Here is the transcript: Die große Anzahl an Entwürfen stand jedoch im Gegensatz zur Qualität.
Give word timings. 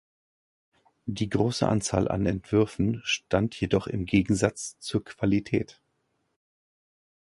Die 1.05 1.29
große 1.29 1.69
Anzahl 1.69 2.07
an 2.07 2.25
Entwürfen 2.25 3.01
stand 3.03 3.53
jedoch 3.61 3.85
im 3.85 4.05
Gegensatz 4.07 4.79
zur 4.79 5.03
Qualität. 5.05 5.79